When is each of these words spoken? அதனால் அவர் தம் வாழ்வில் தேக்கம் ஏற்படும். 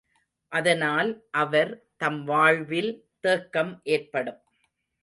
அதனால் 0.51 1.09
அவர் 1.31 1.71
தம் 1.97 2.23
வாழ்வில் 2.23 2.91
தேக்கம் 3.19 3.73
ஏற்படும். 3.83 4.41